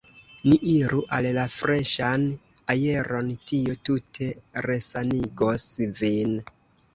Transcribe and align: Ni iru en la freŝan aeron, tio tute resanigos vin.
Ni 0.51 0.55
iru 0.69 1.01
en 1.17 1.25
la 1.35 1.43
freŝan 1.55 2.23
aeron, 2.75 3.29
tio 3.51 3.77
tute 3.91 4.31
resanigos 4.69 5.69
vin. 6.03 6.35